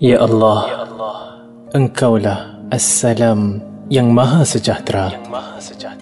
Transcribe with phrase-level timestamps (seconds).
[0.00, 0.88] Ya Allah,
[1.76, 3.60] Engkaulah Assalam
[3.92, 5.12] yang Maha Sejahtera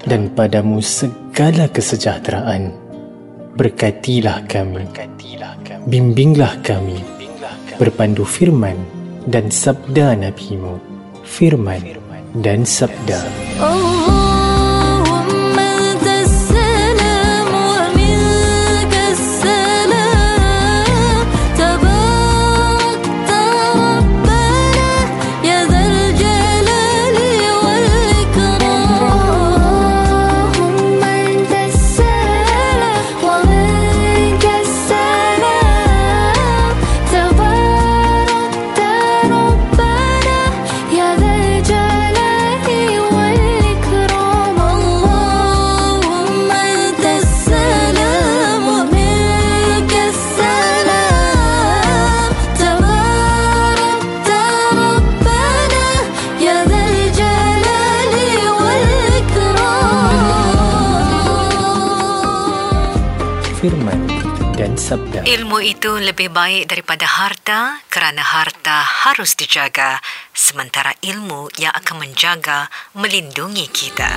[0.07, 2.71] dan padamu segala kesejahteraan.
[3.59, 4.87] Berkatilah kami,
[5.91, 7.03] bimbinglah kami,
[7.83, 8.79] berpandu firman
[9.27, 10.79] dan sabda NabiMu,
[11.27, 11.83] firman
[12.39, 13.19] dan sabda.
[13.59, 14.20] Allah.
[65.31, 70.03] Ilmu itu lebih baik daripada harta kerana harta harus dijaga
[70.35, 72.67] sementara ilmu yang akan menjaga
[72.99, 74.11] melindungi kita.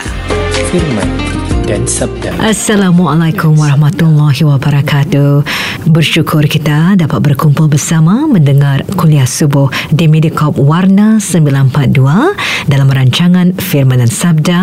[0.73, 2.35] Firman dan sabda.
[2.43, 5.43] Assalamualaikum warahmatullahi wabarakatuh.
[5.87, 13.99] Bersyukur kita dapat berkumpul bersama mendengar kuliah subuh di Mediacorp Warna 942 dalam rancangan Firman
[13.99, 14.61] dan Sabda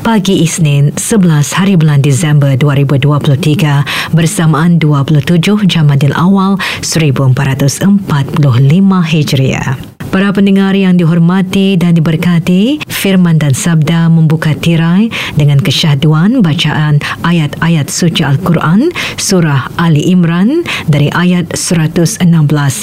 [0.00, 8.00] pagi Isnin 11 hari bulan Disember 2023 bersamaan 27 Jamadil Awal 1445
[9.12, 9.91] Hijriah.
[10.08, 17.90] Para pendengar yang dihormati dan diberkati, firman dan sabda membuka tirai dengan kesyahduan bacaan ayat-ayat
[17.90, 22.22] suci Al-Quran surah Ali Imran dari ayat 116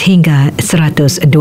[0.08, 1.32] hingga 121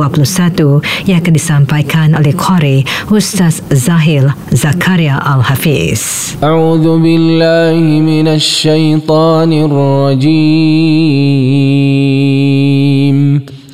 [1.06, 6.34] yang akan disampaikan oleh Qari Ustaz Zahil Zakaria Al-Hafiz.
[6.38, 10.38] A'udzu billahi minasy syaithanir rajim.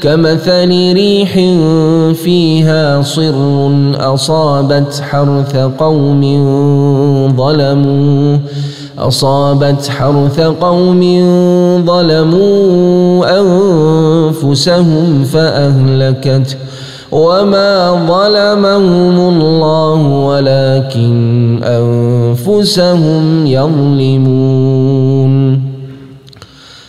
[0.00, 1.32] كمثل ريح
[2.14, 6.22] فيها صر أصابت حرث قوم
[7.36, 8.38] ظلموا
[8.98, 11.00] أصابت حرث قوم
[11.86, 16.56] ظلموا أنفسهم فأهلكته
[17.12, 24.88] وما ظلمهم الله ولكن أنفسهم يظلمون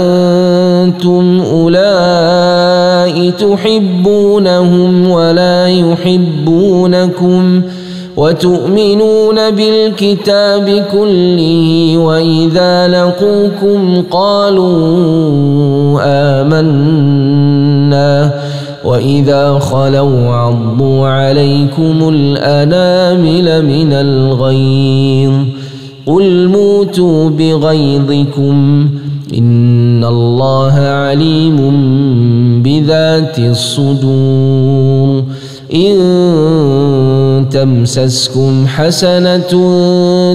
[0.00, 7.62] أنتم أولئك تحبونهم ولا يحبونكم
[8.16, 14.74] وتؤمنون بالكتاب كله وإذا لقوكم قالوا
[16.02, 17.04] آمنا.
[18.84, 25.32] وإذا خلوا عضوا عليكم الأنامل من الغيظ
[26.06, 28.88] قل موتوا بغيظكم
[29.38, 31.58] إن الله عليم
[32.62, 35.24] بذات الصدور
[35.74, 39.52] إن تمسسكم حسنة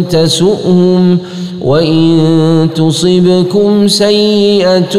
[0.09, 1.17] تسؤهم
[1.61, 4.97] وإن تصبكم سيئة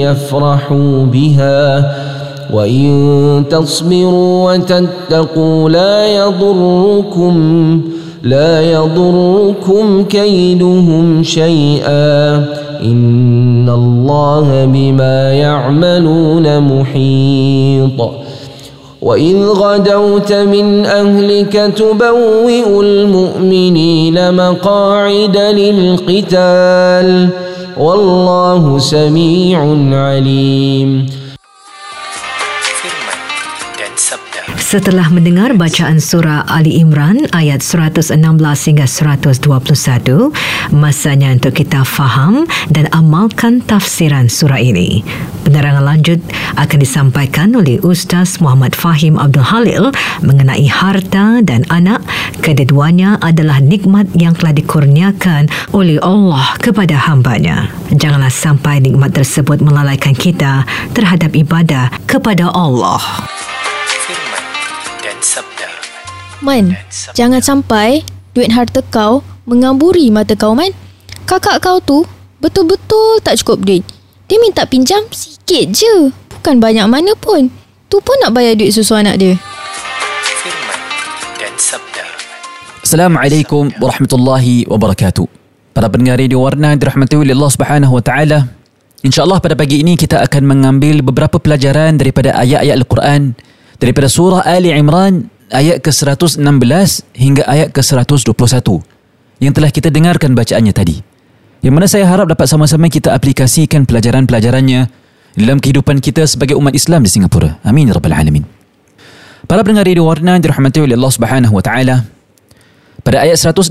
[0.00, 2.05] يفرحوا بها
[2.52, 7.36] وإن تصبروا وتتقوا لا يضركم
[8.22, 12.36] لا يضركم كيدهم شيئا
[12.82, 18.10] إن الله بما يعملون محيط.
[19.02, 27.28] وإذ غدوت من أهلك تبوئ المؤمنين مقاعد للقتال
[27.78, 29.60] والله سميع
[29.92, 31.06] عليم.
[34.66, 38.18] Setelah mendengar bacaan surah Ali Imran ayat 116
[38.66, 40.34] hingga 121,
[40.74, 45.06] masanya untuk kita faham dan amalkan tafsiran surah ini.
[45.46, 46.18] Penerangan lanjut
[46.58, 49.94] akan disampaikan oleh Ustaz Muhammad Fahim Abdul Halil
[50.26, 52.02] mengenai harta dan anak.
[52.42, 55.46] Kedua-duanya adalah nikmat yang telah dikurniakan
[55.78, 57.70] oleh Allah kepada hambanya.
[57.94, 62.98] Janganlah sampai nikmat tersebut melalaikan kita terhadap ibadah kepada Allah.
[65.16, 65.68] Dan Sabda
[66.44, 66.76] Man,
[67.16, 68.04] jangan sampai
[68.36, 70.76] duit harta kau mengamburi mata kau, Man.
[71.24, 72.04] Kakak kau tu
[72.44, 73.80] betul-betul tak cukup duit.
[74.28, 76.12] Dia minta pinjam sikit je.
[76.36, 77.48] Bukan banyak mana pun.
[77.88, 79.40] Tu pun nak bayar duit susu anak dia.
[80.44, 80.80] Firman
[81.40, 82.04] dan Sabda
[82.84, 85.24] Assalamualaikum warahmatullahi wabarakatuh.
[85.72, 88.52] Para pendengar Radio Warna dirahmati oleh Allah Subhanahu wa taala.
[89.00, 93.32] Insya-Allah pada pagi ini kita akan mengambil beberapa pelajaran daripada ayat-ayat Al-Quran
[93.76, 96.40] daripada surah Ali Imran ayat ke-116
[97.14, 98.34] hingga ayat ke-121
[99.40, 100.96] yang telah kita dengarkan bacaannya tadi.
[101.64, 104.88] Yang mana saya harap dapat sama-sama kita aplikasikan pelajaran-pelajarannya
[105.36, 107.60] dalam kehidupan kita sebagai umat Islam di Singapura.
[107.64, 108.44] Amin ya rabbal alamin.
[109.46, 111.96] Para pendengar Radio Warna dirahmati oleh Allah Subhanahu wa taala.
[113.06, 113.70] Pada ayat 116,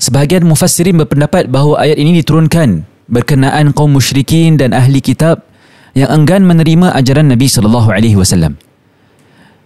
[0.00, 5.46] sebahagian mufassirin berpendapat bahawa ayat ini diturunkan berkenaan kaum musyrikin dan ahli kitab
[5.92, 8.58] yang enggan menerima ajaran Nabi sallallahu alaihi wasallam.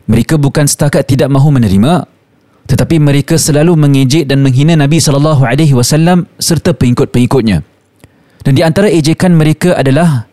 [0.07, 2.07] Mereka bukan setakat tidak mahu menerima,
[2.71, 7.63] tetapi mereka selalu mengejek dan menghina Nabi sallallahu alaihi wasallam serta pengikut-pengikutnya.
[8.47, 10.31] Dan di antara ejekan mereka adalah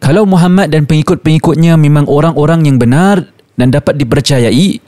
[0.00, 3.28] kalau Muhammad dan pengikut-pengikutnya memang orang-orang yang benar
[3.60, 4.80] dan dapat dipercayai,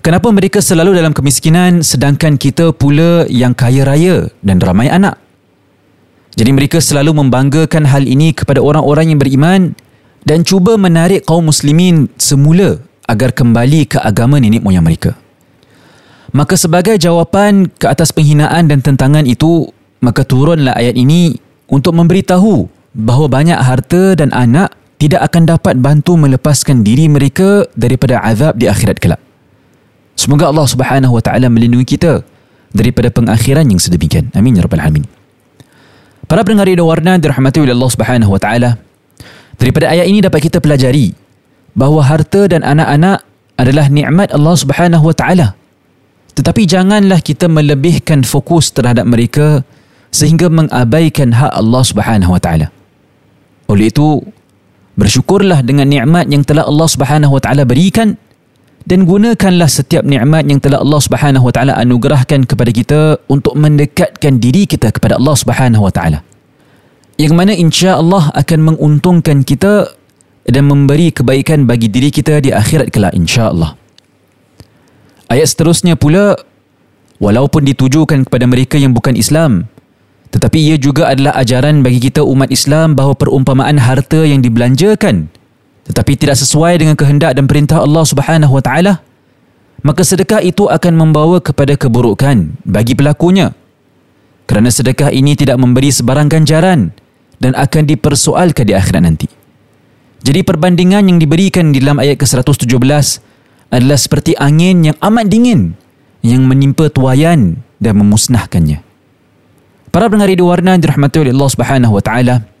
[0.00, 5.20] kenapa mereka selalu dalam kemiskinan sedangkan kita pula yang kaya raya dan ramai anak?
[6.36, 9.72] Jadi mereka selalu membanggakan hal ini kepada orang-orang yang beriman
[10.24, 15.14] dan cuba menarik kaum muslimin semula agar kembali ke agama nenek moyang mereka.
[16.34, 19.70] Maka sebagai jawapan ke atas penghinaan dan tentangan itu,
[20.02, 21.38] maka turunlah ayat ini
[21.70, 28.20] untuk memberitahu bahawa banyak harta dan anak tidak akan dapat bantu melepaskan diri mereka daripada
[28.20, 29.20] azab di akhirat kelak.
[30.16, 32.24] Semoga Allah Subhanahu wa taala melindungi kita
[32.72, 34.32] daripada pengakhiran yang sedemikian.
[34.32, 35.04] Amin ya rabbal alamin.
[36.26, 38.70] Para pendengar Radio Warna dirahmati oleh Allah Subhanahu wa taala.
[39.56, 41.25] Daripada ayat ini dapat kita pelajari
[41.76, 43.22] bahawa harta dan anak-anak
[43.60, 45.52] adalah nikmat Allah Subhanahu wa taala.
[46.36, 49.64] Tetapi janganlah kita melebihkan fokus terhadap mereka
[50.12, 52.72] sehingga mengabaikan hak Allah Subhanahu wa taala.
[53.68, 54.24] Oleh itu,
[54.96, 58.16] bersyukurlah dengan nikmat yang telah Allah Subhanahu wa taala berikan
[58.86, 64.40] dan gunakanlah setiap nikmat yang telah Allah Subhanahu wa taala anugerahkan kepada kita untuk mendekatkan
[64.40, 66.20] diri kita kepada Allah Subhanahu wa taala.
[67.16, 69.88] Yang mana insya-Allah akan menguntungkan kita
[70.46, 73.74] dan memberi kebaikan bagi diri kita di akhirat kelak insya-Allah.
[75.26, 76.38] Ayat seterusnya pula
[77.18, 79.66] walaupun ditujukan kepada mereka yang bukan Islam
[80.34, 85.32] tetapi ia juga adalah ajaran bagi kita umat Islam bahawa perumpamaan harta yang dibelanjakan
[85.86, 89.00] tetapi tidak sesuai dengan kehendak dan perintah Allah Subhanahu wa taala
[89.80, 93.54] maka sedekah itu akan membawa kepada keburukan bagi pelakunya
[94.44, 96.92] kerana sedekah ini tidak memberi sebarang ganjaran
[97.40, 99.26] dan akan dipersoalkan di akhirat nanti
[100.26, 102.66] jadi perbandingan yang diberikan di dalam ayat ke-117
[103.70, 105.78] adalah seperti angin yang amat dingin
[106.26, 108.82] yang menimpa tuayan dan memusnahkannya
[109.94, 112.56] para pendengar di warna dirahmati oleh Allah Subhanahu wa taala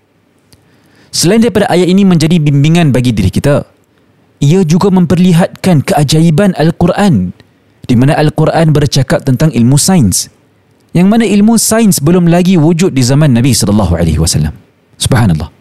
[1.16, 3.64] Selain daripada ayat ini menjadi bimbingan bagi diri kita,
[4.44, 7.32] ia juga memperlihatkan keajaiban Al-Quran
[7.88, 10.28] di mana Al-Quran bercakap tentang ilmu sains.
[10.92, 14.52] Yang mana ilmu sains belum lagi wujud di zaman Nabi sallallahu alaihi wasallam.
[15.00, 15.55] Subhanallah.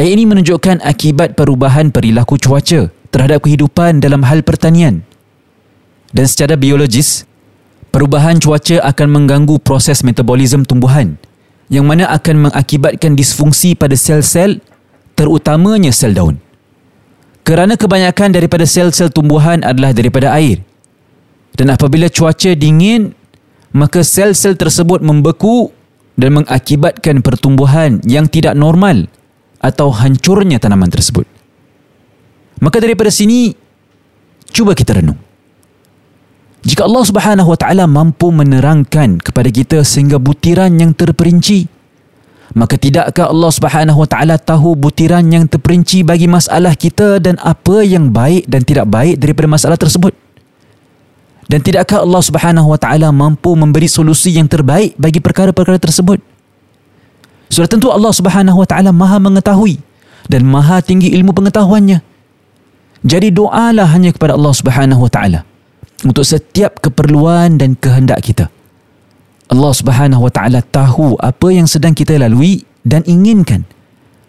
[0.00, 5.04] Ayat ini menunjukkan akibat perubahan perilaku cuaca terhadap kehidupan dalam hal pertanian.
[6.08, 7.28] Dan secara biologis,
[7.92, 11.20] perubahan cuaca akan mengganggu proses metabolisme tumbuhan
[11.68, 14.64] yang mana akan mengakibatkan disfungsi pada sel-sel
[15.20, 16.40] terutamanya sel daun.
[17.44, 20.64] Kerana kebanyakan daripada sel-sel tumbuhan adalah daripada air.
[21.52, 23.12] Dan apabila cuaca dingin,
[23.76, 25.68] maka sel-sel tersebut membeku
[26.16, 29.04] dan mengakibatkan pertumbuhan yang tidak normal
[29.60, 31.28] atau hancurnya tanaman tersebut.
[32.60, 33.52] Maka daripada sini,
[34.52, 35.20] cuba kita renung.
[36.60, 41.64] Jika Allah Subhanahu Wa Taala mampu menerangkan kepada kita sehingga butiran yang terperinci,
[42.52, 47.80] maka tidakkah Allah Subhanahu Wa Taala tahu butiran yang terperinci bagi masalah kita dan apa
[47.80, 50.12] yang baik dan tidak baik daripada masalah tersebut?
[51.48, 56.20] Dan tidakkah Allah Subhanahu Wa Taala mampu memberi solusi yang terbaik bagi perkara-perkara tersebut?
[57.50, 59.82] Sudah tentu Allah Subhanahu Wa Taala Maha mengetahui
[60.30, 61.98] dan Maha tinggi ilmu pengetahuannya.
[63.02, 65.40] Jadi doalah hanya kepada Allah Subhanahu Wa Taala
[66.06, 68.46] untuk setiap keperluan dan kehendak kita.
[69.50, 73.66] Allah Subhanahu Wa Taala tahu apa yang sedang kita lalui dan inginkan.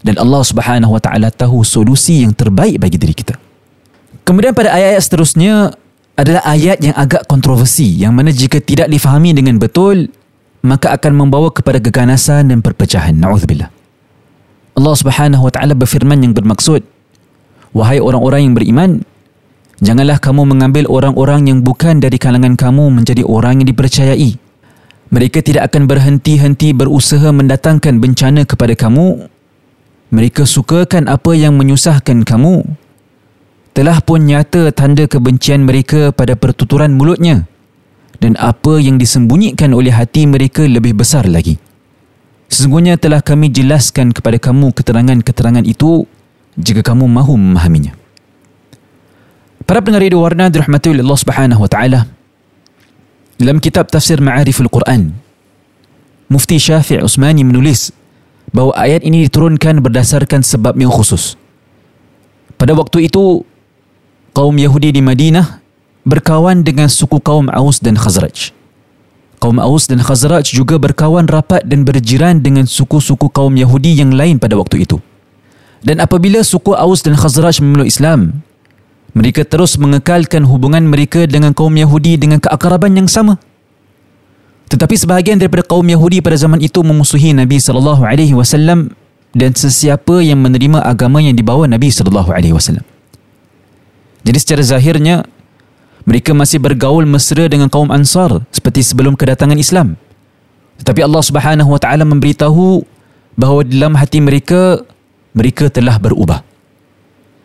[0.01, 3.37] Dan Allah Subhanahu Wa Taala tahu solusi yang terbaik bagi diri kita.
[4.25, 5.53] Kemudian pada ayat-ayat seterusnya
[6.17, 10.09] adalah ayat yang agak kontroversi yang mana jika tidak difahami dengan betul
[10.61, 13.17] maka akan membawa kepada keganasan dan perpecahan.
[13.17, 13.69] Nauzubillah.
[14.77, 16.85] Allah Subhanahu wa taala berfirman yang bermaksud,
[17.75, 18.91] "Wahai orang-orang yang beriman,
[19.83, 24.39] janganlah kamu mengambil orang-orang yang bukan dari kalangan kamu menjadi orang yang dipercayai.
[25.11, 29.27] Mereka tidak akan berhenti-henti berusaha mendatangkan bencana kepada kamu.
[30.07, 32.63] Mereka sukakan apa yang menyusahkan kamu.
[33.75, 37.50] Telah pun nyata tanda kebencian mereka pada pertuturan mulutnya."
[38.21, 41.57] Dan apa yang disembunyikan oleh hati mereka lebih besar lagi.
[42.53, 46.05] Sesungguhnya telah kami jelaskan kepada kamu keterangan-keterangan itu
[46.53, 47.97] jika kamu mahu memahaminya.
[49.65, 52.05] Para pendengar radio warna dirahmati Allah Subhanahu wa taala.
[53.41, 55.17] Dalam kitab tafsir Ma'ariful Quran,
[56.29, 57.89] Mufti Syafi' Usmani menulis
[58.53, 61.39] bahawa ayat ini diturunkan berdasarkan sebab yang khusus.
[62.59, 63.41] Pada waktu itu,
[64.35, 65.60] kaum Yahudi di Madinah
[66.07, 68.53] berkawan dengan suku kaum Aus dan Khazraj.
[69.41, 74.37] Kaum Aus dan Khazraj juga berkawan rapat dan berjiran dengan suku-suku kaum Yahudi yang lain
[74.37, 75.01] pada waktu itu.
[75.81, 78.45] Dan apabila suku Aus dan Khazraj memeluk Islam,
[79.17, 83.41] mereka terus mengekalkan hubungan mereka dengan kaum Yahudi dengan keakraban yang sama.
[84.71, 88.95] Tetapi sebahagian daripada kaum Yahudi pada zaman itu memusuhi Nabi sallallahu alaihi wasallam
[89.35, 92.85] dan sesiapa yang menerima agama yang dibawa Nabi sallallahu alaihi wasallam.
[94.23, 95.27] Jadi secara zahirnya
[96.03, 99.97] mereka masih bergaul mesra dengan kaum Ansar seperti sebelum kedatangan Islam.
[100.81, 102.81] Tetapi Allah Subhanahu Wa Taala memberitahu
[103.37, 104.81] bahawa dalam hati mereka
[105.37, 106.41] mereka telah berubah.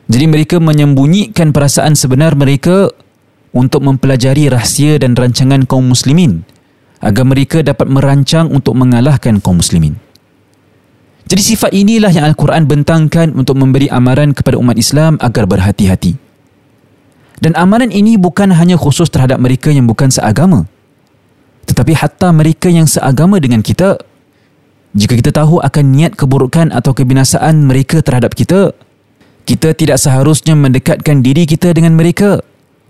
[0.06, 2.88] Jadi mereka menyembunyikan perasaan sebenar mereka
[3.50, 6.46] untuk mempelajari rahsia dan rancangan kaum muslimin
[7.02, 9.98] agar mereka dapat merancang untuk mengalahkan kaum muslimin.
[11.26, 16.25] Jadi sifat inilah yang Al-Quran bentangkan untuk memberi amaran kepada umat Islam agar berhati-hati.
[17.36, 20.64] Dan amaran ini bukan hanya khusus terhadap mereka yang bukan seagama.
[21.68, 24.00] Tetapi hatta mereka yang seagama dengan kita,
[24.96, 28.72] jika kita tahu akan niat keburukan atau kebinasaan mereka terhadap kita,
[29.44, 32.40] kita tidak seharusnya mendekatkan diri kita dengan mereka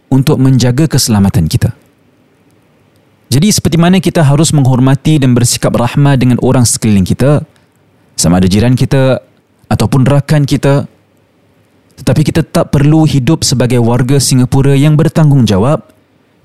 [0.09, 1.75] untuk menjaga keselamatan kita.
[3.27, 7.43] Jadi seperti mana kita harus menghormati dan bersikap rahmah dengan orang sekeliling kita,
[8.15, 9.19] sama ada jiran kita
[9.67, 10.87] ataupun rakan kita,
[11.97, 15.81] tetapi kita tak perlu hidup sebagai warga Singapura yang bertanggungjawab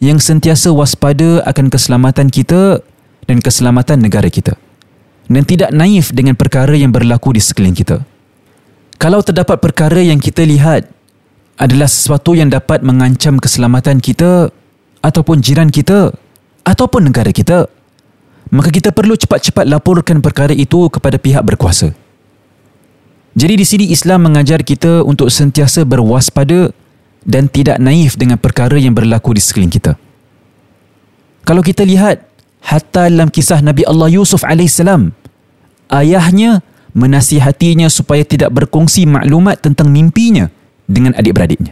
[0.01, 2.81] yang sentiasa waspada akan keselamatan kita
[3.29, 4.58] dan keselamatan negara kita
[5.31, 8.03] dan tidak naif dengan perkara yang berlaku di sekeliling kita.
[8.98, 10.89] Kalau terdapat perkara yang kita lihat
[11.58, 14.50] adalah sesuatu yang dapat mengancam keselamatan kita
[15.01, 16.13] ataupun jiran kita
[16.65, 17.65] ataupun negara kita,
[18.53, 21.93] maka kita perlu cepat-cepat laporkan perkara itu kepada pihak berkuasa.
[23.31, 26.75] Jadi di sini Islam mengajar kita untuk sentiasa berwaspada
[27.23, 29.95] dan tidak naif dengan perkara yang berlaku di sekeliling kita.
[31.47, 32.27] Kalau kita lihat
[32.59, 34.83] hatta dalam kisah Nabi Allah Yusuf AS,
[35.95, 36.59] ayahnya
[36.91, 40.51] menasihatinya supaya tidak berkongsi maklumat tentang mimpinya
[40.91, 41.71] dengan adik-beradiknya.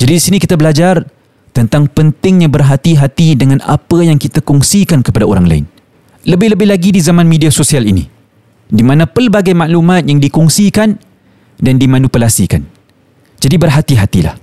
[0.00, 1.04] Jadi di sini kita belajar
[1.52, 5.64] tentang pentingnya berhati-hati dengan apa yang kita kongsikan kepada orang lain.
[6.24, 8.13] Lebih-lebih lagi di zaman media sosial ini
[8.68, 10.96] di mana pelbagai maklumat yang dikongsikan
[11.60, 12.64] dan dimanipulasikan.
[13.40, 14.36] Jadi berhati-hatilah.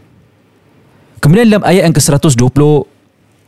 [1.22, 2.62] Kemudian dalam ayat yang ke-120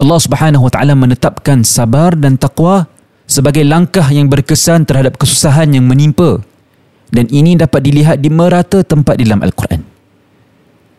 [0.02, 2.86] Allah Subhanahu Wa Taala menetapkan sabar dan takwa
[3.26, 6.44] sebagai langkah yang berkesan terhadap kesusahan yang menimpa
[7.14, 9.86] dan ini dapat dilihat di merata tempat dalam Al-Quran.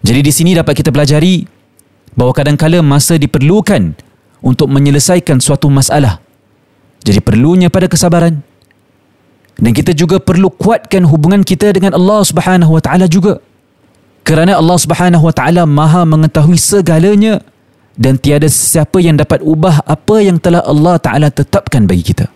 [0.07, 1.43] Jadi di sini dapat kita pelajari
[2.15, 3.99] bahawa kadang-kala masa diperlukan
[4.39, 6.23] untuk menyelesaikan suatu masalah.
[7.03, 8.41] Jadi perlunya pada kesabaran,
[9.55, 13.39] dan kita juga perlu kuatkan hubungan kita dengan Allah Subhanahu Wa Taala juga.
[14.27, 17.39] Kerana Allah Subhanahu Wa Taala Maha mengetahui segalanya
[17.95, 22.27] dan tiada siapa yang dapat ubah apa yang telah Allah Taala tetapkan bagi kita.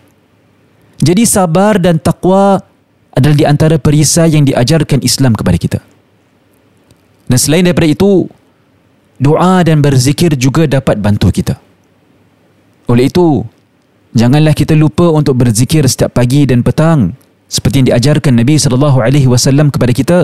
[0.99, 2.59] Jadi sabar dan takwa
[3.15, 5.79] adalah di antara perisai yang diajarkan Islam kepada kita.
[7.27, 8.27] Dan selain daripada itu,
[9.19, 11.59] doa dan berzikir juga dapat bantu kita.
[12.89, 13.43] Oleh itu,
[14.17, 17.13] Janganlah kita lupa untuk berzikir setiap pagi dan petang
[17.45, 20.19] seperti yang diajarkan Nabi sallallahu alaihi wasallam kepada kita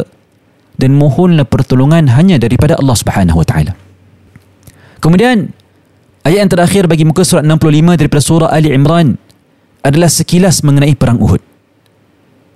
[0.78, 3.78] dan mohonlah pertolongan hanya daripada Allah Subhanahu wa taala.
[5.00, 5.54] Kemudian
[6.26, 9.14] Ayat yang terakhir bagi muka surat 65 daripada surah Ali Imran
[9.86, 11.38] adalah sekilas mengenai perang Uhud.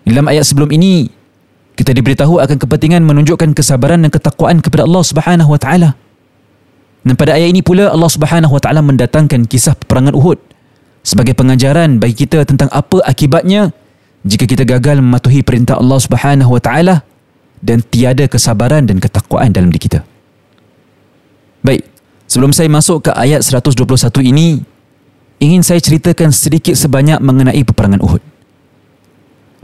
[0.09, 1.05] Dalam ayat sebelum ini,
[1.77, 5.93] kita diberitahu akan kepentingan menunjukkan kesabaran dan ketakwaan kepada Allah Subhanahu wa taala.
[7.05, 10.41] Dan pada ayat ini pula Allah Subhanahu wa taala mendatangkan kisah peperangan Uhud
[11.03, 13.71] sebagai pengajaran bagi kita tentang apa akibatnya
[14.27, 17.07] jika kita gagal mematuhi perintah Allah Subhanahu wa taala
[17.59, 19.99] dan tiada kesabaran dan ketakwaan dalam diri kita.
[21.59, 21.83] Baik,
[22.27, 23.83] sebelum saya masuk ke ayat 121
[24.23, 24.63] ini,
[25.43, 28.23] ingin saya ceritakan sedikit sebanyak mengenai peperangan Uhud.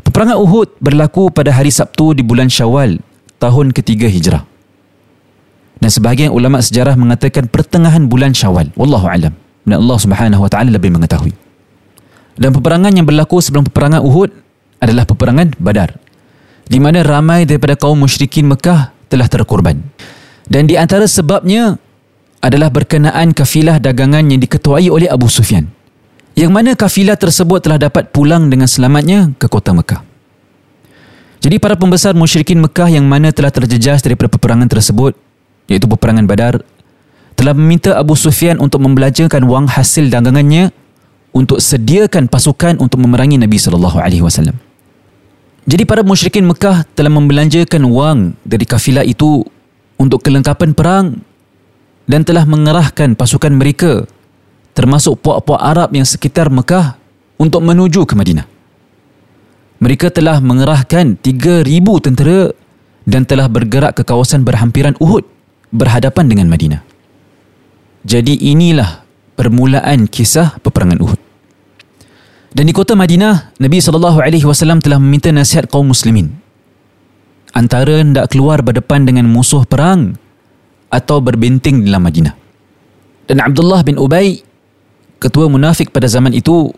[0.04, 3.00] Peperangan Uhud berlaku pada hari Sabtu di bulan Syawal
[3.39, 4.44] tahun ketiga Hijrah.
[5.80, 8.72] Dan sebahagian ulama sejarah mengatakan pertengahan bulan Syawal.
[8.80, 9.44] Wallahu alam.
[9.65, 11.34] Dan Allah Subhanahu wa taala lebih mengetahui.
[12.38, 14.29] Dan peperangan yang berlaku sebelum peperangan Uhud
[14.77, 15.98] adalah peperangan Badar.
[16.65, 19.81] Di mana ramai daripada kaum musyrikin Mekah telah terkorban.
[20.45, 21.81] Dan di antara sebabnya
[22.45, 25.65] adalah berkenaan kafilah dagangan yang diketuai oleh Abu Sufyan.
[26.38, 30.03] Yang mana kafilah tersebut telah dapat pulang dengan selamatnya ke kota Mekah.
[31.41, 35.13] Jadi para pembesar musyrikin Mekah yang mana telah terjejas daripada peperangan tersebut,
[35.69, 36.62] iaitu peperangan Badar,
[37.36, 40.72] telah meminta Abu Sufyan untuk membelanjakan wang hasil dagangannya
[41.36, 44.56] untuk sediakan pasukan untuk memerangi Nabi sallallahu alaihi wasallam.
[45.68, 49.44] Jadi para musyrikin Mekah telah membelanjakan wang dari kafilah itu
[50.00, 51.20] untuk kelengkapan perang
[52.08, 54.06] dan telah mengerahkan pasukan mereka
[54.77, 57.01] termasuk puak-puak Arab yang sekitar Mekah
[57.42, 58.46] untuk menuju ke Madinah.
[59.82, 61.65] Mereka telah mengerahkan 3,000
[62.00, 62.54] tentera
[63.10, 65.25] dan telah bergerak ke kawasan berhampiran Uhud
[65.74, 66.85] berhadapan dengan Madinah.
[68.05, 69.01] Jadi inilah
[69.33, 71.19] permulaan kisah peperangan Uhud.
[72.55, 76.31] Dan di kota Madinah, Nabi SAW telah meminta nasihat kaum muslimin.
[77.51, 80.15] Antara hendak keluar berdepan dengan musuh perang
[80.93, 82.31] atau berbinting dalam Madinah.
[83.25, 84.39] Dan Abdullah bin Ubay,
[85.17, 86.69] ketua munafik pada zaman itu,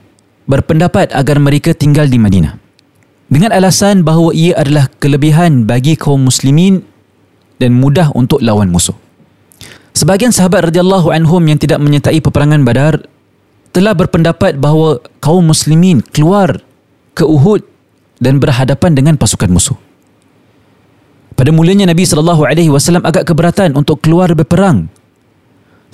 [0.48, 2.55] berpendapat agar mereka tinggal di Madinah.
[3.28, 6.80] Dengan alasan bahawa ia adalah kelebihan bagi kaum muslimin
[7.60, 8.95] dan mudah untuk lawan musuh.
[9.97, 13.10] Sebahagian sahabat radhiyallahu anhum yang tidak menyertai peperangan Badar
[13.73, 16.62] telah berpendapat bahawa kaum muslimin keluar
[17.17, 17.65] ke Uhud
[18.21, 19.73] dan berhadapan dengan pasukan musuh.
[21.33, 24.86] Pada mulanya Nabi sallallahu alaihi wasallam agak keberatan untuk keluar berperang.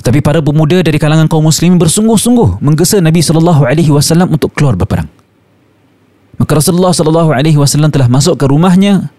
[0.03, 4.75] Tetapi para pemuda dari kalangan kaum muslimin bersungguh-sungguh menggesa Nabi sallallahu alaihi wasallam untuk keluar
[4.75, 5.07] berperang.
[6.35, 9.15] Maka Rasulullah sallallahu alaihi wasallam telah masuk ke rumahnya,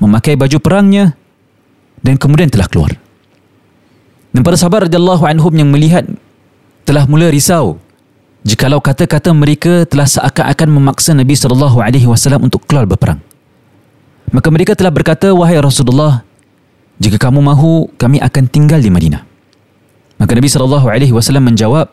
[0.00, 1.12] memakai baju perangnya
[2.00, 3.03] dan kemudian telah keluar.
[4.34, 6.02] Dan para sahabat radhiyallahu anhum yang melihat
[6.82, 7.78] telah mula risau
[8.42, 13.22] jikalau kata-kata mereka telah seakan-akan memaksa Nabi sallallahu alaihi wasallam untuk keluar berperang.
[14.34, 16.26] Maka mereka telah berkata, Wahai Rasulullah,
[16.98, 19.22] jika kamu mahu, kami akan tinggal di Madinah.
[20.18, 21.86] Maka Nabi SAW menjawab,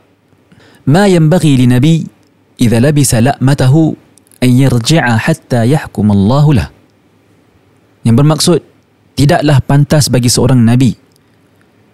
[0.89, 2.01] Ma yanbaghi li Nabi
[2.58, 3.93] idza labisa la'matahu
[4.41, 6.67] an yarji'a hatta yahkum Allah lah.
[8.01, 8.60] Yang bermaksud,
[9.13, 10.97] tidaklah pantas bagi seorang Nabi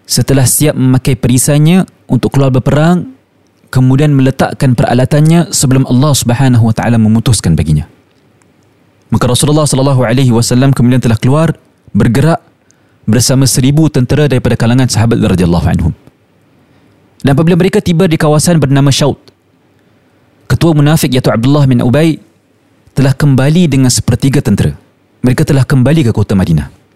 [0.08, 3.12] setelah siap memakai perisainya untuk keluar berperang,
[3.68, 7.86] kemudian meletakkan peralatannya sebelum Allah Subhanahu wa taala memutuskan baginya.
[9.12, 11.56] Maka Rasulullah sallallahu alaihi wasallam kemudian telah keluar
[11.92, 12.40] bergerak
[13.08, 15.94] bersama seribu tentera daripada kalangan sahabat radhiyallahu anhum.
[17.24, 19.20] Dan apabila mereka tiba di kawasan bernama Syaut,
[20.48, 22.20] ketua munafik iaitu Abdullah bin Ubay
[22.96, 24.76] telah kembali dengan sepertiga tentera.
[25.24, 26.87] Mereka telah kembali ke kota Madinah.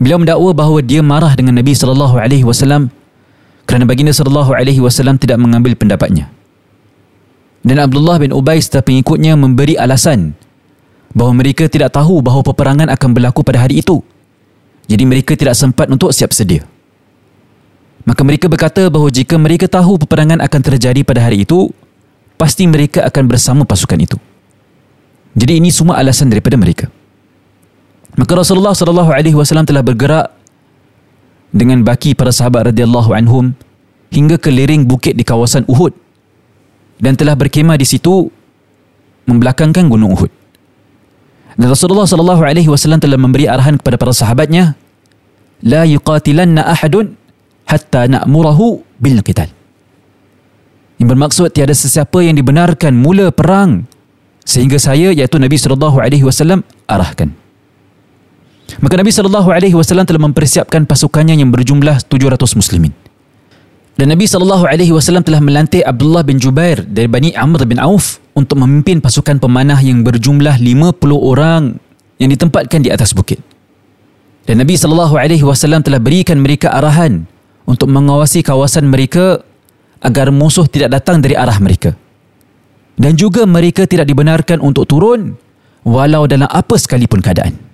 [0.00, 2.88] Beliau mendakwa bahawa dia marah dengan Nabi sallallahu alaihi wasallam
[3.68, 6.32] kerana baginda sallallahu alaihi wasallam tidak mengambil pendapatnya.
[7.60, 10.32] Dan Abdullah bin Ubay serta pengikutnya memberi alasan
[11.12, 14.00] bahawa mereka tidak tahu bahawa peperangan akan berlaku pada hari itu.
[14.88, 16.64] Jadi mereka tidak sempat untuk siap sedia.
[18.08, 21.68] Maka mereka berkata bahawa jika mereka tahu peperangan akan terjadi pada hari itu,
[22.40, 24.16] pasti mereka akan bersama pasukan itu.
[25.36, 26.88] Jadi ini semua alasan daripada mereka.
[28.18, 30.34] Maka Rasulullah sallallahu alaihi wasallam telah bergerak
[31.54, 33.54] dengan baki para sahabat radhiyallahu anhum
[34.10, 35.94] hingga ke lereng bukit di kawasan Uhud
[36.98, 38.28] dan telah berkemah di situ
[39.30, 40.30] membelakangkan gunung Uhud.
[41.54, 44.78] Dan Rasulullah sallallahu alaihi wasallam telah memberi arahan kepada para sahabatnya,
[45.62, 47.14] la yuqatilanna ahadun
[47.66, 49.50] hatta na'murahu bil qital.
[51.00, 53.88] Yang bermaksud tiada sesiapa yang dibenarkan mula perang
[54.44, 57.32] sehingga saya iaitu Nabi sallallahu alaihi wasallam arahkan.
[58.80, 62.96] Maka Nabi sallallahu alaihi wasallam telah mempersiapkan pasukannya yang berjumlah 700 muslimin.
[64.00, 68.16] Dan Nabi sallallahu alaihi wasallam telah melantik Abdullah bin Jubair dari Bani Amr bin Auf
[68.32, 71.76] untuk memimpin pasukan pemanah yang berjumlah 50 orang
[72.16, 73.44] yang ditempatkan di atas bukit.
[74.48, 77.28] Dan Nabi sallallahu alaihi wasallam telah berikan mereka arahan
[77.68, 79.44] untuk mengawasi kawasan mereka
[80.00, 81.92] agar musuh tidak datang dari arah mereka.
[82.96, 85.36] Dan juga mereka tidak dibenarkan untuk turun
[85.84, 87.69] walau dalam apa sekalipun keadaan.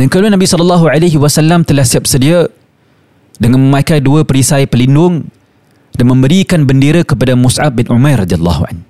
[0.00, 2.48] Dan kalau Nabi sallallahu alaihi wasallam telah siap sedia
[3.36, 5.28] dengan memakai dua perisai pelindung
[5.92, 8.80] dan memberikan bendera kepada Mus'ab bin Umair radhiyallahu an.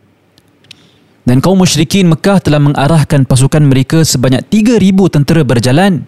[1.27, 4.79] Dan kaum musyrikin Mekah telah mengarahkan pasukan mereka sebanyak 3000
[5.11, 6.07] tentera berjalan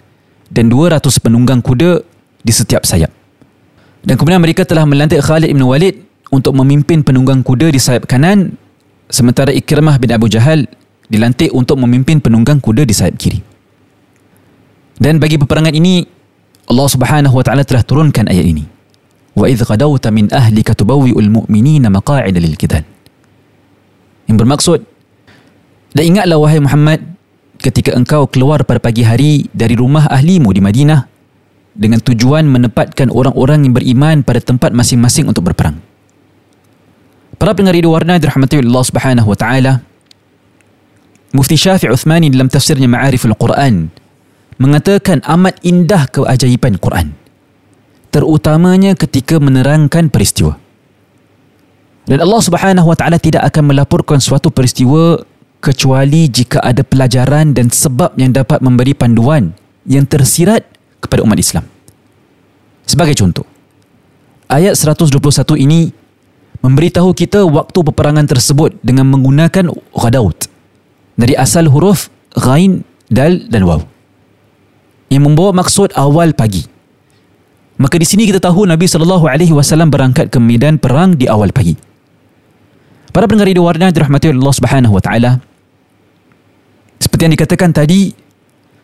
[0.55, 2.07] dan 200 penunggang kuda
[2.39, 3.11] di setiap sayap.
[4.07, 5.99] Dan kemudian mereka telah melantik Khalid bin Walid
[6.31, 8.55] untuk memimpin penunggang kuda di sayap kanan
[9.11, 10.71] sementara Ikrimah bin Abu Jahal
[11.11, 13.52] dilantik untuk memimpin penunggang kuda di sayap kiri.
[15.03, 16.07] Dan bagi peperangan ini
[16.71, 18.63] Allah Subhanahu wa taala telah turunkan ayat ini.
[19.35, 22.87] Wa idh qadawta min ahlika tubawwi'ul mu'minina maqa'ida lil qital.
[24.31, 24.81] Yang bermaksud
[25.91, 27.03] dan ingatlah wahai Muhammad
[27.59, 31.11] ketika engkau keluar pada pagi hari dari rumah ahlimu di Madinah
[31.75, 35.83] dengan tujuan menempatkan orang-orang yang beriman pada tempat masing-masing untuk berperang.
[37.43, 39.73] Para pendengar radio warna dirahmati Allah Subhanahu wa taala.
[41.35, 44.02] Mufti Syafi' Uthmani dalam tafsirnya Ma'arif Al-Quran
[44.63, 47.19] mengatakan amat indah keajaiban Quran.
[48.15, 50.63] Terutamanya ketika menerangkan peristiwa.
[52.07, 55.19] Dan Allah Subhanahu wa taala tidak akan melaporkan suatu peristiwa
[55.63, 59.55] kecuali jika ada pelajaran dan sebab yang dapat memberi panduan
[59.87, 60.67] yang tersirat
[61.03, 61.65] kepada umat Islam.
[62.87, 63.47] Sebagai contoh,
[64.51, 65.15] ayat 121
[65.63, 65.95] ini
[66.63, 70.51] memberitahu kita waktu peperangan tersebut dengan menggunakan ghadaut
[71.15, 73.92] dari asal huruf ghain, dal dan waw
[75.13, 76.65] yang membawa maksud awal pagi.
[77.77, 81.53] Maka di sini kita tahu Nabi sallallahu alaihi wasallam berangkat ke medan perang di awal
[81.53, 81.77] pagi.
[83.13, 85.37] Para pendengar di warna dirahmati Allah Subhanahu wa taala.
[86.97, 88.17] Seperti yang dikatakan tadi,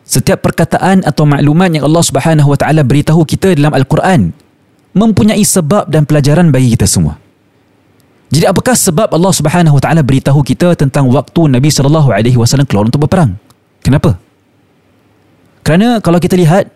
[0.05, 4.29] setiap perkataan atau maklumat yang Allah Subhanahu wa taala beritahu kita dalam Al-Quran
[4.93, 7.17] mempunyai sebab dan pelajaran bagi kita semua.
[8.29, 12.69] Jadi apakah sebab Allah Subhanahu wa taala beritahu kita tentang waktu Nabi sallallahu alaihi wasallam
[12.69, 13.41] keluar untuk berperang?
[13.81, 14.21] Kenapa?
[15.63, 16.71] Kerana kalau kita lihat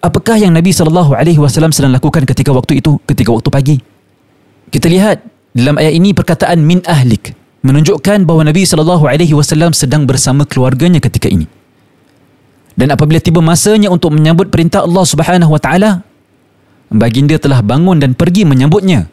[0.00, 3.76] apakah yang Nabi sallallahu alaihi wasallam sedang lakukan ketika waktu itu, ketika waktu pagi?
[4.68, 5.24] Kita lihat
[5.56, 7.32] dalam ayat ini perkataan min ahlik
[7.64, 11.48] menunjukkan bahawa Nabi sallallahu alaihi wasallam sedang bersama keluarganya ketika ini.
[12.78, 16.06] Dan apabila tiba masanya untuk menyambut perintah Allah Subhanahu wa taala,
[16.94, 19.10] baginda telah bangun dan pergi menyambutnya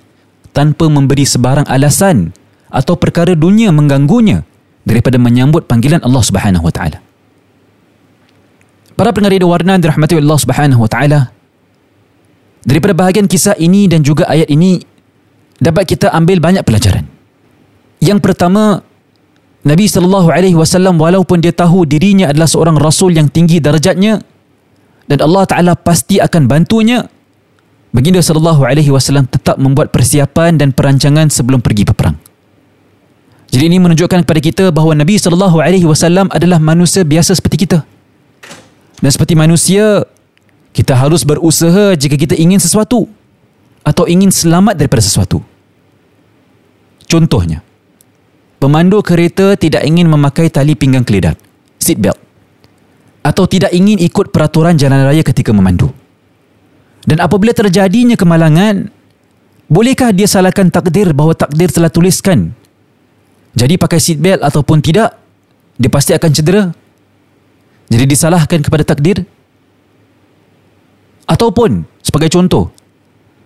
[0.54, 2.30] tanpa memberi sebarang alasan
[2.70, 4.46] atau perkara dunia mengganggunya
[4.86, 7.05] daripada menyambut panggilan Allah Subhanahu wa taala.
[8.96, 11.20] Para pendengar radio warna dirahmati Allah Subhanahu wa taala.
[12.64, 14.80] Daripada bahagian kisah ini dan juga ayat ini
[15.60, 17.04] dapat kita ambil banyak pelajaran.
[18.00, 18.82] Yang pertama,
[19.68, 24.24] Nabi sallallahu alaihi wasallam walaupun dia tahu dirinya adalah seorang rasul yang tinggi darjatnya
[25.12, 27.06] dan Allah taala pasti akan bantunya
[27.96, 32.20] Baginda sallallahu alaihi wasallam tetap membuat persiapan dan perancangan sebelum pergi berperang.
[33.48, 37.88] Jadi ini menunjukkan kepada kita bahawa Nabi sallallahu alaihi wasallam adalah manusia biasa seperti kita.
[39.00, 40.04] Dan seperti manusia,
[40.76, 43.08] kita harus berusaha jika kita ingin sesuatu
[43.86, 45.40] atau ingin selamat daripada sesuatu.
[47.06, 47.62] Contohnya,
[48.58, 51.38] pemandu kereta tidak ingin memakai tali pinggang keledat,
[51.78, 52.18] seat belt,
[53.22, 55.94] atau tidak ingin ikut peraturan jalan raya ketika memandu.
[57.06, 58.90] Dan apabila terjadinya kemalangan,
[59.70, 62.52] bolehkah dia salahkan takdir bahawa takdir telah tuliskan?
[63.56, 65.14] Jadi pakai seat belt ataupun tidak,
[65.78, 66.64] dia pasti akan cedera.
[67.96, 69.24] Jadi disalahkan kepada takdir?
[71.24, 72.68] Ataupun sebagai contoh,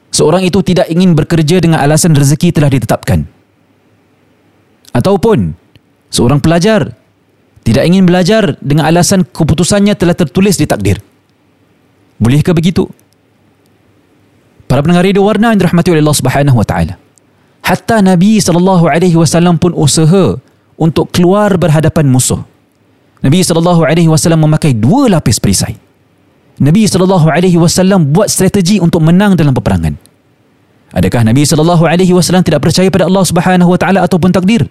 [0.09, 3.29] seorang itu tidak ingin bekerja dengan alasan rezeki telah ditetapkan.
[4.89, 5.53] Ataupun
[6.09, 6.97] seorang pelajar
[7.61, 10.97] tidak ingin belajar dengan alasan keputusannya telah tertulis di takdir.
[12.17, 12.89] Bolehkah begitu?
[14.65, 16.97] Para pendengar radio warna yang dirahmati oleh Allah Subhanahu wa taala.
[17.61, 20.41] Hatta Nabi sallallahu alaihi wasallam pun usaha
[20.73, 22.48] untuk keluar berhadapan musuh.
[23.19, 25.75] Nabi sallallahu alaihi wasallam memakai dua lapis perisai.
[26.59, 29.95] Nabi sallallahu alaihi wasallam buat strategi untuk menang dalam peperangan.
[30.95, 34.67] Adakah Nabi sallallahu alaihi wasallam tidak percaya pada Allah Subhanahu wa taala ataupun takdir?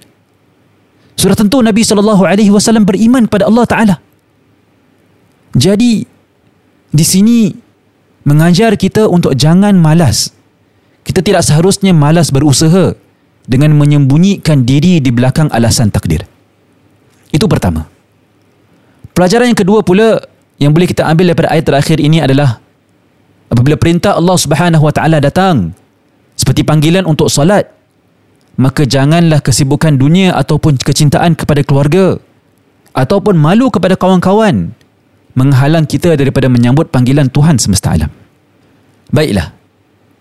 [1.19, 3.97] Sudah tentu Nabi sallallahu alaihi wasallam beriman kepada Allah taala.
[5.57, 6.05] Jadi
[6.89, 7.53] di sini
[8.25, 10.33] mengajar kita untuk jangan malas.
[11.05, 12.93] Kita tidak seharusnya malas berusaha
[13.49, 16.29] dengan menyembunyikan diri di belakang alasan takdir.
[17.33, 17.98] Itu pertama.
[19.19, 20.23] Pelajaran yang kedua pula
[20.63, 22.63] yang boleh kita ambil daripada ayat terakhir ini adalah
[23.51, 25.75] apabila perintah Allah Subhanahu Wa Taala datang
[26.39, 27.67] seperti panggilan untuk solat
[28.55, 32.23] maka janganlah kesibukan dunia ataupun kecintaan kepada keluarga
[32.95, 34.71] ataupun malu kepada kawan-kawan
[35.35, 38.15] menghalang kita daripada menyambut panggilan Tuhan semesta alam.
[39.11, 39.51] Baiklah.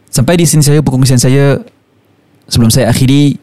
[0.09, 1.61] Sampai di sini saya perkongsian saya
[2.49, 3.37] sebelum saya akhiri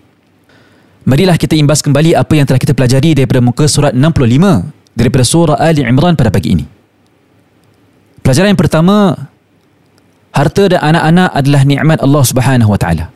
[1.06, 5.58] marilah kita imbas kembali apa yang telah kita pelajari daripada muka surat 65 daripada surah
[5.58, 6.64] Ali Imran pada pagi ini.
[8.24, 8.96] Pelajaran yang pertama
[10.32, 13.12] harta dan anak-anak adalah nikmat Allah Subhanahu wa taala.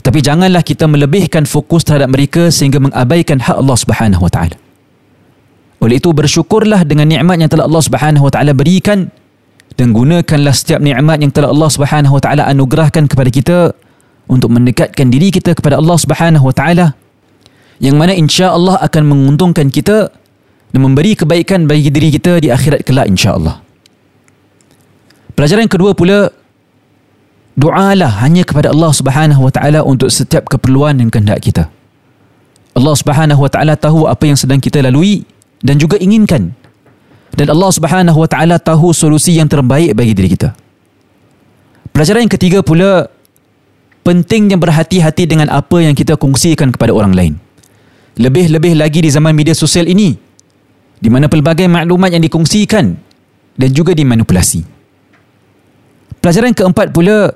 [0.00, 4.56] Tetapi janganlah kita melebihkan fokus terhadap mereka sehingga mengabaikan hak Allah Subhanahu wa taala.
[5.80, 9.08] Oleh itu bersyukurlah dengan nikmat yang telah Allah Subhanahu wa taala berikan
[9.80, 13.58] dan gunakanlah setiap nikmat yang telah Allah Subhanahu wa taala anugerahkan kepada kita
[14.28, 16.92] untuk mendekatkan diri kita kepada Allah Subhanahu wa taala
[17.80, 20.12] yang mana insya-Allah akan menguntungkan kita
[20.70, 23.62] dan memberi kebaikan bagi diri kita di akhirat kelak insya-Allah.
[25.34, 26.30] Pelajaran kedua pula
[27.58, 31.64] doalah hanya kepada Allah Subhanahu wa taala untuk setiap keperluan dan kehendak kita.
[32.76, 35.26] Allah Subhanahu wa taala tahu apa yang sedang kita lalui
[35.60, 36.56] dan juga inginkan.
[37.30, 40.50] Dan Allah Subhanahu Wa Taala tahu solusi yang terbaik bagi diri kita.
[41.94, 43.06] Pelajaran yang ketiga pula
[44.02, 47.34] pentingnya berhati-hati dengan apa yang kita kongsikan kepada orang lain.
[48.18, 50.18] Lebih-lebih lagi di zaman media sosial ini
[51.00, 52.92] di mana pelbagai maklumat yang dikongsikan
[53.56, 54.62] dan juga dimanipulasi.
[56.20, 57.32] Pelajaran keempat pula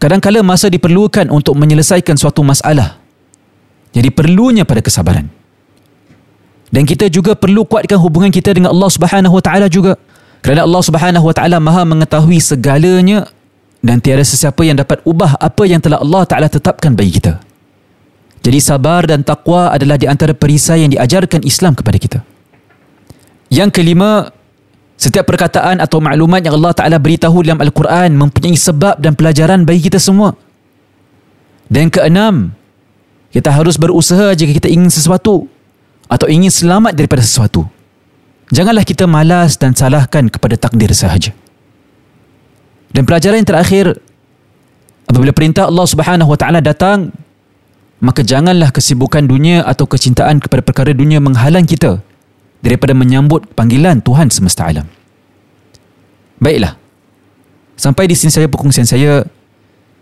[0.00, 2.96] kadang-kala masa diperlukan untuk menyelesaikan suatu masalah.
[3.92, 5.28] Jadi perlunya pada kesabaran.
[6.70, 9.98] Dan kita juga perlu kuatkan hubungan kita dengan Allah Subhanahu Wa Taala juga.
[10.40, 13.28] Kerana Allah Subhanahu Wa Taala Maha mengetahui segalanya
[13.84, 17.49] dan tiada sesiapa yang dapat ubah apa yang telah Allah Taala tetapkan bagi kita.
[18.40, 22.18] Jadi sabar dan takwa adalah di antara perisai yang diajarkan Islam kepada kita.
[23.52, 24.32] Yang kelima,
[24.96, 29.88] setiap perkataan atau maklumat yang Allah Taala beritahu dalam Al-Quran mempunyai sebab dan pelajaran bagi
[29.88, 30.32] kita semua.
[31.68, 32.56] Dan keenam,
[33.30, 35.46] kita harus berusaha jika kita ingin sesuatu
[36.10, 37.68] atau ingin selamat daripada sesuatu.
[38.50, 41.30] Janganlah kita malas dan salahkan kepada takdir sahaja.
[42.90, 43.86] Dan pelajaran yang terakhir,
[45.06, 47.14] apabila perintah Allah Subhanahu Wa Taala datang,
[48.00, 52.00] maka janganlah kesibukan dunia atau kecintaan kepada perkara dunia menghalang kita
[52.64, 54.88] daripada menyambut panggilan Tuhan semesta alam.
[56.40, 56.80] Baiklah.
[57.76, 59.24] Sampai di sini saya perkongsian saya.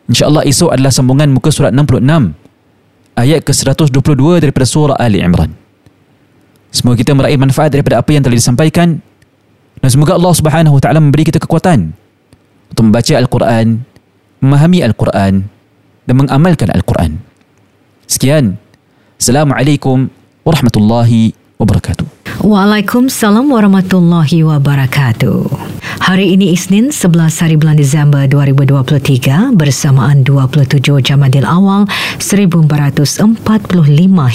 [0.08, 2.00] InsyaAllah esok adalah sambungan muka surat 66
[3.18, 5.52] ayat ke-122 daripada surah Ali Imran.
[6.72, 9.04] Semoga kita meraih manfaat daripada apa yang telah disampaikan
[9.84, 11.92] dan semoga Allah Subhanahu Wa Taala memberi kita kekuatan
[12.72, 13.84] untuk membaca Al-Quran,
[14.40, 15.34] memahami Al-Quran
[16.08, 17.27] dan mengamalkan Al-Quran.
[18.08, 18.56] Sekian.
[19.20, 20.08] Assalamualaikum
[20.40, 22.08] warahmatullahi wabarakatuh.
[22.40, 25.44] Waalaikumsalam warahmatullahi wabarakatuh.
[26.08, 31.84] Hari ini Isnin 11 hari bulan Disember 2023 bersamaan 27 Jamadil Awal
[32.16, 33.28] 1445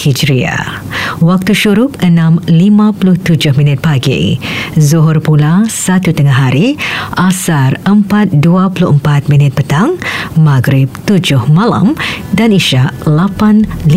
[0.03, 0.83] Hijriah.
[1.23, 4.37] Waktu syuruk 6.57 minit pagi.
[4.77, 6.77] Zuhur pula 1 tengah hari.
[7.17, 9.97] Asar 4.24 minit petang.
[10.37, 11.97] Maghrib 7 malam.
[12.33, 13.89] Dan Isya 8.15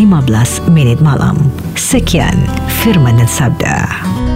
[0.73, 1.37] minit malam.
[1.77, 2.37] Sekian
[2.85, 4.36] firman dan sabda.